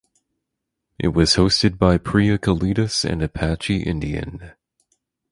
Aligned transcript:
It 0.97 1.09
was 1.09 1.35
hosted 1.35 1.77
by 1.77 1.99
Preeya 1.99 2.39
Kalidas 2.39 3.05
and 3.07 3.21
Apache 3.21 3.83
Indian. 3.83 4.53